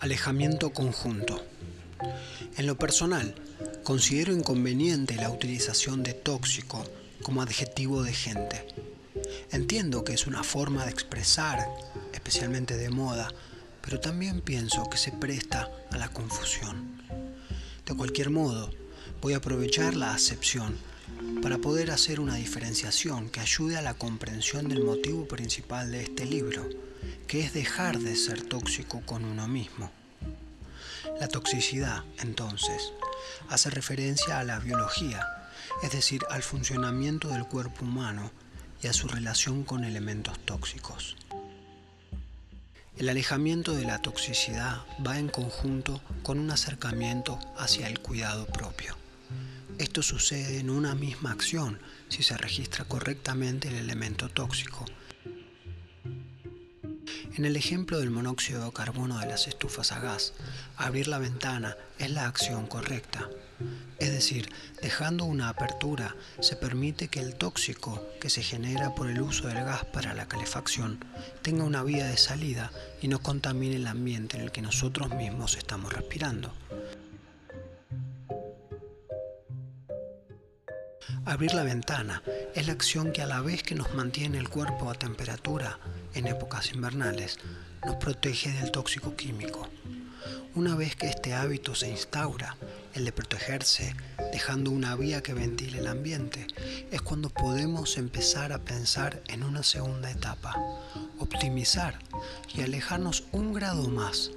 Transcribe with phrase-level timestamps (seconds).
[0.00, 1.44] Alejamiento conjunto.
[2.56, 3.34] En lo personal,
[3.82, 6.84] considero inconveniente la utilización de tóxico
[7.24, 8.64] como adjetivo de gente.
[9.50, 11.66] Entiendo que es una forma de expresar,
[12.12, 13.34] especialmente de moda,
[13.82, 17.02] pero también pienso que se presta a la confusión.
[17.84, 18.70] De cualquier modo,
[19.20, 20.76] voy a aprovechar la acepción
[21.42, 26.24] para poder hacer una diferenciación que ayude a la comprensión del motivo principal de este
[26.24, 26.68] libro,
[27.26, 29.90] que es dejar de ser tóxico con uno mismo.
[31.20, 32.92] La toxicidad, entonces,
[33.48, 35.26] hace referencia a la biología,
[35.82, 38.30] es decir, al funcionamiento del cuerpo humano
[38.82, 41.16] y a su relación con elementos tóxicos.
[42.96, 48.96] El alejamiento de la toxicidad va en conjunto con un acercamiento hacia el cuidado propio.
[49.78, 51.78] Esto sucede en una misma acción
[52.08, 54.84] si se registra correctamente el elemento tóxico.
[57.38, 60.32] En el ejemplo del monóxido de carbono de las estufas a gas,
[60.76, 63.28] abrir la ventana es la acción correcta.
[64.00, 64.50] Es decir,
[64.82, 69.62] dejando una apertura se permite que el tóxico que se genera por el uso del
[69.62, 70.98] gas para la calefacción
[71.40, 75.56] tenga una vía de salida y no contamine el ambiente en el que nosotros mismos
[75.56, 76.52] estamos respirando.
[81.28, 82.22] Abrir la ventana
[82.54, 85.78] es la acción que a la vez que nos mantiene el cuerpo a temperatura
[86.14, 87.38] en épocas invernales,
[87.84, 89.68] nos protege del tóxico químico.
[90.54, 92.56] Una vez que este hábito se instaura,
[92.94, 93.94] el de protegerse,
[94.32, 96.46] dejando una vía que ventile el ambiente,
[96.90, 100.56] es cuando podemos empezar a pensar en una segunda etapa,
[101.18, 101.98] optimizar
[102.54, 104.30] y alejarnos un grado más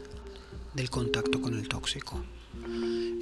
[0.73, 2.25] del contacto con el tóxico.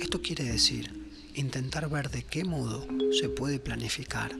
[0.01, 0.98] Esto quiere decir
[1.39, 2.85] intentar ver de qué modo
[3.17, 4.31] se puede planificar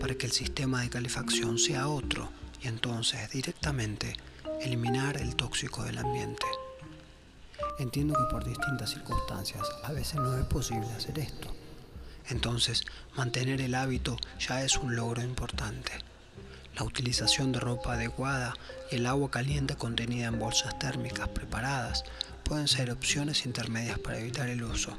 [0.00, 2.30] para que el sistema de calefacción sea otro
[2.62, 4.16] y entonces directamente
[4.62, 6.46] eliminar el tóxico del ambiente.
[7.78, 11.54] Entiendo que por distintas circunstancias a veces no es posible hacer esto.
[12.28, 12.84] Entonces,
[13.16, 15.92] mantener el hábito ya es un logro importante.
[16.74, 18.54] La utilización de ropa adecuada
[18.90, 22.04] y el agua caliente contenida en bolsas térmicas preparadas
[22.44, 24.96] pueden ser opciones intermedias para evitar el uso.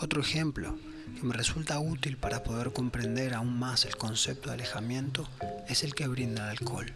[0.00, 0.78] Otro ejemplo
[1.14, 5.28] que me resulta útil para poder comprender aún más el concepto de alejamiento
[5.68, 6.92] es el que brinda el alcohol.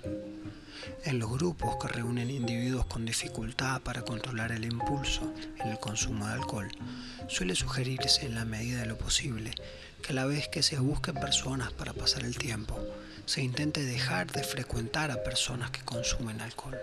[1.04, 6.26] En los grupos que reúnen individuos con dificultad para controlar el impulso en el consumo
[6.26, 6.68] de alcohol,
[7.28, 9.52] suele sugerirse en la medida de lo posible
[10.02, 12.78] que a la vez que se busquen personas para pasar el tiempo,
[13.26, 16.78] se intente dejar de frecuentar a personas que consumen alcohol.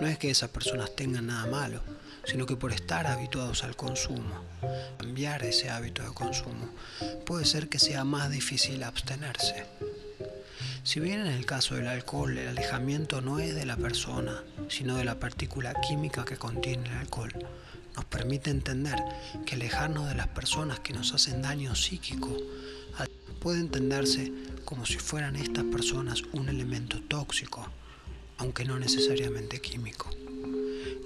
[0.00, 1.80] No es que esas personas tengan nada malo,
[2.26, 4.44] sino que por estar habituados al consumo,
[4.98, 6.70] cambiar ese hábito de consumo,
[7.26, 9.66] puede ser que sea más difícil abstenerse.
[10.82, 14.96] Si bien en el caso del alcohol el alejamiento no es de la persona, sino
[14.96, 17.32] de la partícula química que contiene el alcohol,
[17.96, 18.98] nos permite entender
[19.46, 22.36] que alejarnos de las personas que nos hacen daño psíquico
[23.44, 24.32] puede entenderse
[24.64, 27.68] como si fueran estas personas un elemento tóxico,
[28.38, 30.08] aunque no necesariamente químico.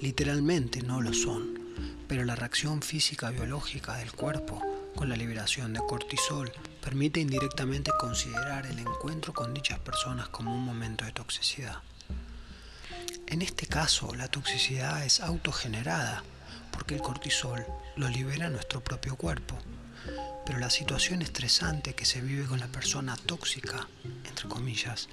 [0.01, 1.59] Literalmente no lo son,
[2.07, 4.63] pero la reacción física biológica del cuerpo
[4.95, 10.65] con la liberación de cortisol permite indirectamente considerar el encuentro con dichas personas como un
[10.65, 11.83] momento de toxicidad.
[13.27, 16.23] En este caso, la toxicidad es autogenerada
[16.71, 17.67] porque el cortisol
[17.97, 19.59] lo libera nuestro propio cuerpo.
[20.47, 23.89] Pero la situación estresante que se vive con la persona tóxica,
[24.25, 25.09] entre comillas,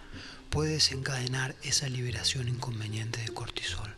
[0.51, 3.95] puede desencadenar esa liberación inconveniente de cortisol.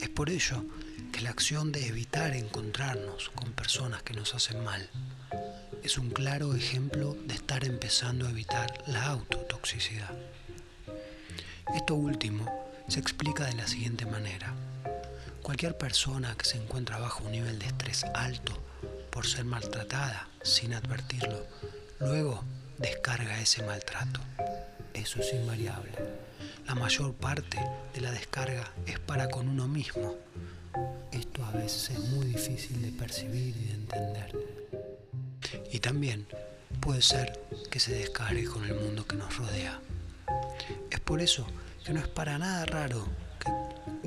[0.00, 0.64] Es por ello
[1.12, 4.88] que la acción de evitar encontrarnos con personas que nos hacen mal
[5.82, 10.10] es un claro ejemplo de estar empezando a evitar la autotoxicidad.
[11.74, 12.46] Esto último
[12.88, 14.54] se explica de la siguiente manera.
[15.42, 18.52] Cualquier persona que se encuentra bajo un nivel de estrés alto
[19.10, 21.46] por ser maltratada sin advertirlo,
[22.00, 22.42] luego
[22.78, 24.20] descarga ese maltrato.
[24.94, 25.92] Eso es invariable
[26.66, 27.58] la mayor parte
[27.92, 30.16] de la descarga es para con uno mismo.
[31.12, 34.32] Esto a veces es muy difícil de percibir y de entender.
[35.72, 36.26] Y también
[36.80, 37.38] puede ser
[37.70, 39.78] que se descargue con el mundo que nos rodea.
[40.90, 41.46] Es por eso
[41.84, 43.06] que no es para nada raro
[43.38, 43.50] que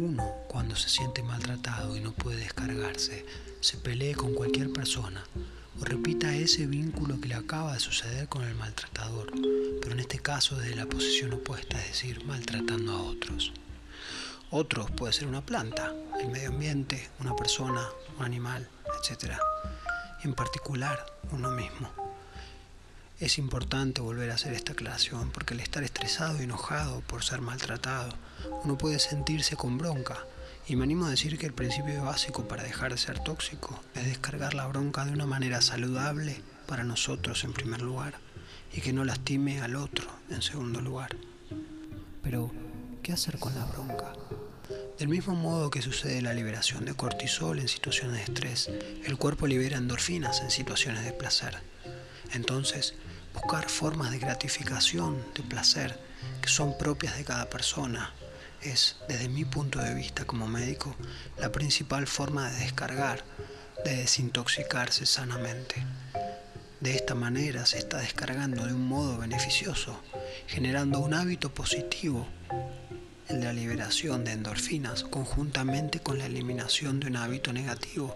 [0.02, 3.26] uno, cuando se siente maltratado y no puede descargarse,
[3.62, 5.24] se pelee con cualquier persona
[5.80, 9.32] o repita ese vínculo que le acaba de suceder con el maltratador,
[9.82, 13.52] pero en este caso desde la posición opuesta, es decir, maltratando a otros.
[14.50, 17.86] Otros puede ser una planta, el medio ambiente, una persona,
[18.18, 19.34] un animal, etc.
[20.24, 21.92] En particular uno mismo.
[23.20, 27.42] Es importante volver a hacer esta aclaración porque al estar estresado y enojado por ser
[27.42, 28.14] maltratado,
[28.64, 30.18] uno puede sentirse con bronca.
[30.70, 34.06] Y me animo a decir que el principio básico para dejar de ser tóxico es
[34.06, 38.16] descargar la bronca de una manera saludable para nosotros en primer lugar
[38.74, 41.16] y que no lastime al otro en segundo lugar.
[42.22, 42.52] Pero,
[43.02, 44.12] ¿qué hacer con la bronca?
[45.00, 48.70] Del mismo modo que sucede la liberación de cortisol en situaciones de estrés,
[49.06, 51.58] el cuerpo libera endorfinas en situaciones de placer.
[52.34, 52.96] Entonces,
[53.34, 55.98] buscar formas de gratificación, de placer,
[56.42, 58.14] que son propias de cada persona,
[58.62, 60.96] es, desde mi punto de vista como médico,
[61.38, 63.24] la principal forma de descargar,
[63.86, 65.84] de desintoxicarse sanamente.
[66.80, 70.00] De esta manera se está descargando de un modo beneficioso,
[70.48, 72.28] generando un hábito positivo,
[73.28, 78.16] el de la liberación de endorfinas, conjuntamente con la eliminación de un hábito negativo,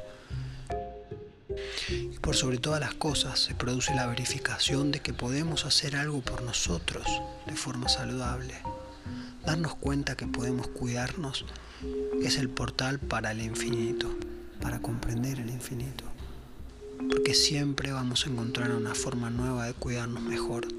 [1.90, 6.22] y por sobre todas las cosas se produce la verificación de que podemos hacer algo
[6.22, 7.06] por nosotros
[7.48, 8.56] de forma saludable.
[9.52, 11.44] Darnos cuenta que podemos cuidarnos
[12.24, 14.10] es el portal para el infinito,
[14.62, 16.06] para comprender el infinito.
[16.98, 20.70] Porque siempre vamos a encontrar una forma nueva de cuidarnos mejor,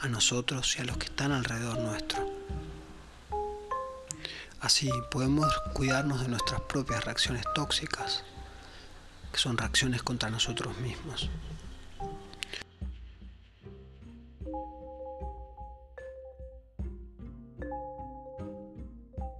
[0.00, 2.28] a nosotros y a los que están alrededor nuestro.
[4.58, 8.24] Así podemos cuidarnos de nuestras propias reacciones tóxicas,
[9.30, 11.30] que son reacciones contra nosotros mismos.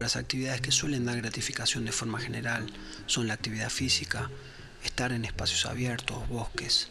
[0.06, 2.64] Las actividades que suelen dar gratificación de forma general
[3.06, 4.30] son la actividad física,
[4.84, 6.90] estar en espacios abiertos, bosques,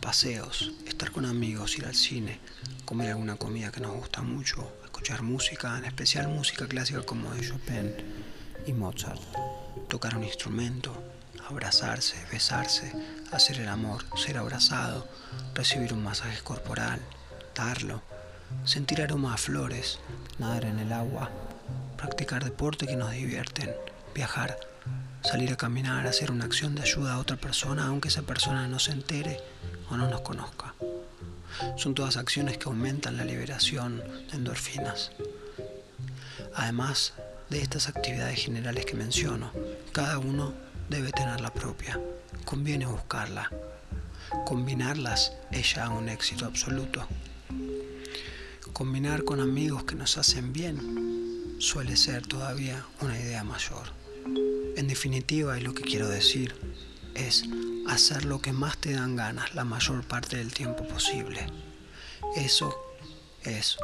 [0.00, 2.38] paseos, estar con amigos, ir al cine,
[2.84, 7.44] comer alguna comida que nos gusta mucho, escuchar música, en especial música clásica como de
[7.44, 7.92] Chopin
[8.68, 9.20] y Mozart,
[9.88, 10.94] tocar un instrumento,
[11.48, 12.92] abrazarse, besarse,
[13.32, 15.08] hacer el amor, ser abrazado,
[15.54, 17.00] recibir un masaje corporal,
[17.52, 18.00] darlo,
[18.64, 19.98] sentir aroma a flores,
[20.38, 21.32] nadar en el agua,
[21.96, 23.74] practicar deporte que nos divierten,
[24.14, 24.58] viajar,
[25.22, 28.78] salir a caminar, hacer una acción de ayuda a otra persona aunque esa persona no
[28.78, 29.40] se entere
[29.90, 30.74] o no nos conozca.
[31.76, 35.12] Son todas acciones que aumentan la liberación de endorfinas.
[36.54, 37.14] Además
[37.48, 39.50] de estas actividades generales que menciono,
[39.92, 40.52] cada uno
[40.88, 41.98] debe tener la propia.
[42.44, 43.50] Conviene buscarla.
[44.44, 47.06] Combinarlas es ya un éxito absoluto.
[48.72, 51.13] Combinar con amigos que nos hacen bien
[51.58, 53.92] suele ser todavía una idea mayor.
[54.76, 56.54] En definitiva, y lo que quiero decir
[57.14, 57.44] es
[57.86, 61.46] hacer lo que más te dan ganas la mayor parte del tiempo posible.
[62.36, 62.74] Eso
[63.42, 63.76] es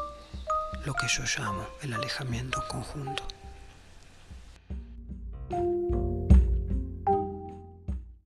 [0.84, 3.26] lo que yo llamo el alejamiento conjunto.